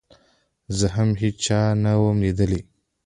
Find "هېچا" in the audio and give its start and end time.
1.21-1.61